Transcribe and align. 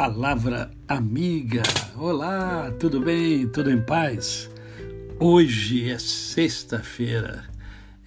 Palavra 0.00 0.70
amiga. 0.88 1.62
Olá, 1.94 2.72
tudo 2.80 3.02
bem? 3.02 3.46
Tudo 3.46 3.70
em 3.70 3.82
paz? 3.82 4.50
Hoje 5.18 5.90
é 5.90 5.98
sexta-feira. 5.98 7.44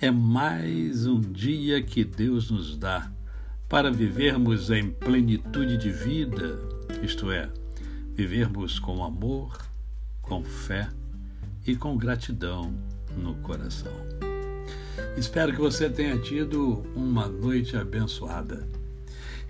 É 0.01 0.09
mais 0.09 1.05
um 1.05 1.21
dia 1.21 1.83
que 1.83 2.03
Deus 2.03 2.49
nos 2.49 2.75
dá 2.79 3.11
para 3.69 3.91
vivermos 3.91 4.71
em 4.71 4.89
plenitude 4.89 5.77
de 5.77 5.91
vida, 5.91 6.57
isto 7.03 7.29
é, 7.29 7.47
vivermos 8.15 8.79
com 8.79 9.03
amor, 9.03 9.55
com 10.19 10.43
fé 10.43 10.89
e 11.63 11.75
com 11.75 11.95
gratidão 11.95 12.73
no 13.15 13.35
coração. 13.35 13.93
Espero 15.15 15.51
que 15.51 15.61
você 15.61 15.87
tenha 15.91 16.17
tido 16.17 16.83
uma 16.95 17.27
noite 17.27 17.77
abençoada. 17.77 18.67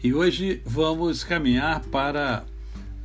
E 0.04 0.14
hoje 0.14 0.62
vamos 0.66 1.24
caminhar 1.24 1.80
para 1.86 2.44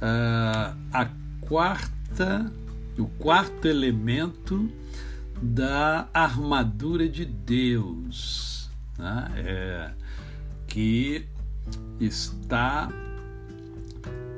uh, 0.03 0.77
a 0.93 1.09
quarta, 1.41 2.53
o 2.99 3.07
quarto 3.07 3.69
elemento 3.69 4.69
da 5.41 6.09
armadura 6.13 7.09
de 7.09 7.25
Deus, 7.25 8.69
né? 8.99 9.31
é, 9.37 9.91
que 10.67 11.25
está 12.01 12.89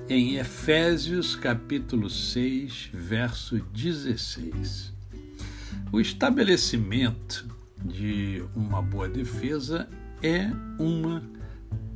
em 0.07 0.37
Efésios 0.37 1.35
capítulo 1.35 2.11
6, 2.11 2.91
verso 2.93 3.59
16. 3.73 4.93
O 5.91 5.99
estabelecimento 5.99 7.47
de 7.83 8.45
uma 8.55 8.83
boa 8.83 9.09
defesa 9.09 9.89
é 10.23 10.51
uma 10.79 11.40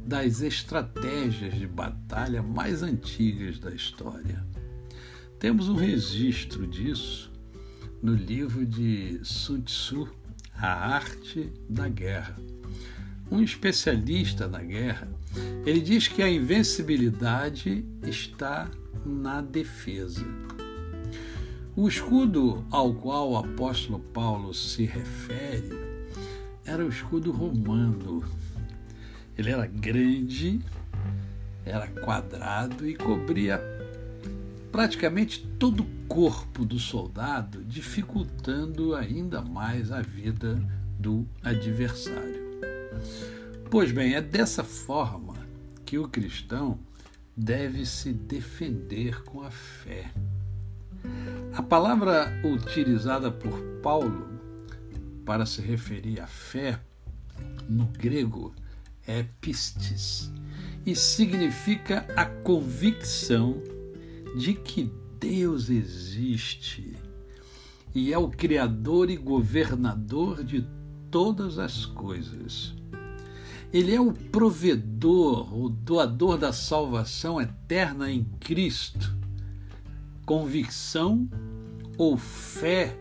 das 0.05 0.43
estratégias 0.43 1.55
de 1.55 1.67
batalha 1.67 2.43
mais 2.43 2.83
antigas 2.83 3.59
da 3.59 3.75
história. 3.75 4.45
Temos 5.39 5.69
um 5.69 5.75
registro 5.75 6.67
disso 6.67 7.33
no 8.03 8.15
livro 8.15 8.67
de 8.67 9.19
Sun 9.23 9.63
Tzu, 9.63 10.09
A 10.55 10.95
Arte 10.95 11.51
da 11.69 11.89
Guerra. 11.89 12.37
Um 13.31 13.43
especialista 13.43 14.47
na 14.47 14.63
guerra, 14.63 15.09
ele 15.65 15.81
diz 15.81 16.07
que 16.07 16.23
a 16.23 16.31
invencibilidade 16.31 17.85
está 18.03 18.71
na 19.07 19.41
defesa. 19.41 20.25
O 21.75 21.89
escudo 21.89 22.65
ao 22.71 22.95
qual 22.95 23.33
o 23.33 23.37
apóstolo 23.39 23.99
Paulo 23.99 24.53
se 24.53 24.85
refere 24.85 25.71
era 26.65 26.85
o 26.85 26.89
escudo 26.89 27.33
romano, 27.33 28.23
ele 29.37 29.51
era 29.51 29.67
grande, 29.67 30.61
era 31.65 31.87
quadrado 31.87 32.89
e 32.89 32.95
cobria 32.95 33.61
praticamente 34.71 35.47
todo 35.59 35.83
o 35.83 35.87
corpo 36.09 36.65
do 36.65 36.79
soldado, 36.79 37.65
dificultando 37.65 38.95
ainda 38.95 39.41
mais 39.41 39.91
a 39.93 40.03
vida 40.03 40.61
do 40.99 41.27
adversário. 41.43 42.45
Pois 43.71 43.93
bem, 43.93 44.15
é 44.15 44.21
dessa 44.21 44.63
forma 44.63 45.35
que 45.87 45.99
o 45.99 46.09
cristão 46.09 46.79
deve 47.37 47.85
se 47.87 48.13
defender 48.13 49.23
com 49.25 49.43
a 49.43 49.51
fé. 49.51 50.11
A 51.55 51.63
palavra 51.63 52.33
utilizada 52.45 53.31
por 53.31 53.61
Paulo 53.83 54.29
para 55.25 55.47
se 55.47 55.61
referir 55.61 56.21
à 56.21 56.27
fé 56.27 56.81
no 57.69 57.87
grego 57.87 58.55
é 59.07 59.25
pistis 59.41 60.31
e 60.87 60.95
significa 60.95 62.07
a 62.17 62.25
convicção 62.25 63.63
de 64.37 64.55
que 64.55 64.91
Deus 65.19 65.71
existe 65.71 66.97
e 67.95 68.13
é 68.13 68.19
o 68.19 68.29
Criador 68.29 69.09
e 69.09 69.17
governador 69.17 70.43
de 70.43 70.67
todas 71.11 71.59
as 71.59 71.87
coisas. 71.87 72.75
Ele 73.73 73.95
é 73.95 74.01
o 74.01 74.13
provedor, 74.13 75.57
o 75.57 75.69
doador 75.69 76.37
da 76.37 76.53
salvação 76.53 77.41
eterna 77.41 78.11
em 78.11 78.25
Cristo. 78.41 79.17
Convicção 80.27 81.29
ou 81.97 82.17
fé 82.17 82.97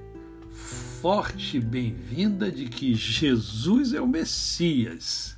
forte 0.51 1.57
e 1.57 1.59
bem-vinda 1.59 2.51
de 2.51 2.65
que 2.65 2.93
Jesus 2.93 3.93
é 3.93 4.01
o 4.01 4.07
Messias 4.07 5.37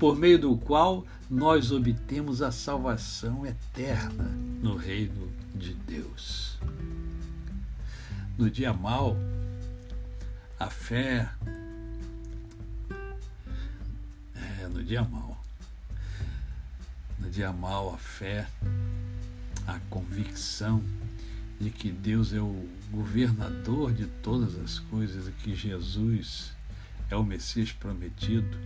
por 0.00 0.16
meio 0.16 0.38
do 0.38 0.56
qual 0.56 1.06
nós 1.28 1.70
obtemos 1.70 2.40
a 2.40 2.50
salvação 2.50 3.44
eterna 3.44 4.24
no 4.62 4.74
reino 4.74 5.30
de 5.54 5.74
Deus. 5.74 6.58
No 8.38 8.50
dia 8.50 8.72
mal, 8.72 9.14
a 10.58 10.70
fé 10.70 11.28
é 14.34 14.68
no 14.68 14.82
dia 14.82 15.02
mal. 15.02 15.38
No 17.18 17.28
dia 17.28 17.52
mal, 17.52 17.92
a 17.94 17.98
fé, 17.98 18.48
a 19.66 19.78
convicção 19.90 20.82
de 21.60 21.68
que 21.68 21.92
Deus 21.92 22.32
é 22.32 22.40
o 22.40 22.66
governador 22.90 23.92
de 23.92 24.06
todas 24.06 24.58
as 24.58 24.78
coisas 24.78 25.28
e 25.28 25.32
que 25.32 25.54
Jesus 25.54 26.52
é 27.10 27.16
o 27.16 27.22
Messias 27.22 27.70
prometido 27.70 28.56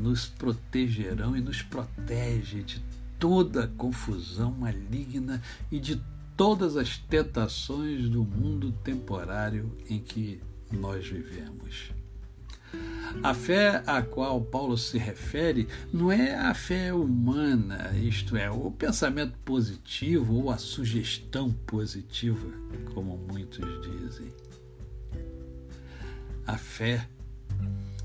nos 0.00 0.26
protegerão 0.26 1.36
e 1.36 1.40
nos 1.40 1.62
protege 1.62 2.62
de 2.62 2.82
toda 3.18 3.68
confusão 3.76 4.50
maligna 4.52 5.42
e 5.70 5.78
de 5.78 6.02
todas 6.36 6.76
as 6.76 6.96
tentações 6.96 8.08
do 8.08 8.24
mundo 8.24 8.72
temporário 8.82 9.76
em 9.88 9.98
que 9.98 10.40
nós 10.72 11.06
vivemos. 11.06 11.92
A 13.22 13.34
fé 13.34 13.82
a 13.86 14.00
qual 14.00 14.40
Paulo 14.40 14.78
se 14.78 14.96
refere 14.96 15.68
não 15.92 16.10
é 16.10 16.34
a 16.34 16.54
fé 16.54 16.94
humana, 16.94 17.90
isto 17.98 18.36
é, 18.36 18.50
o 18.50 18.70
pensamento 18.70 19.36
positivo 19.44 20.34
ou 20.34 20.50
a 20.50 20.56
sugestão 20.56 21.52
positiva, 21.66 22.48
como 22.94 23.18
muitos 23.18 23.66
dizem. 23.82 24.32
A 26.46 26.56
fé 26.56 27.06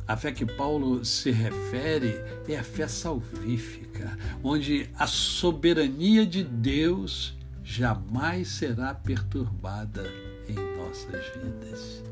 a 0.07 0.15
fé 0.15 0.31
que 0.31 0.45
Paulo 0.45 1.03
se 1.03 1.31
refere 1.31 2.21
é 2.47 2.57
a 2.57 2.63
fé 2.63 2.87
salvífica, 2.87 4.17
onde 4.43 4.89
a 4.95 5.07
soberania 5.07 6.25
de 6.25 6.43
Deus 6.43 7.35
jamais 7.63 8.49
será 8.49 8.93
perturbada 8.93 10.03
em 10.47 10.55
nossas 10.77 11.25
vidas. 11.35 12.03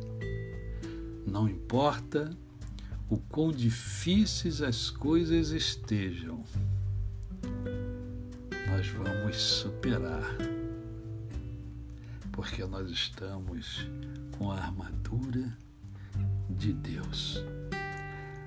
Não 1.28 1.48
importa 1.48 2.36
o 3.10 3.18
quão 3.18 3.52
difíceis 3.52 4.62
as 4.62 4.90
coisas 4.90 5.52
estejam, 5.52 6.44
nós 8.68 8.88
vamos 8.88 9.38
superar, 9.38 10.36
porque 12.32 12.66
nós 12.66 12.90
estamos 12.90 13.88
com 14.38 14.52
a 14.52 14.56
armadura 14.56 15.56
de 16.50 16.74
Deus. 16.74 17.44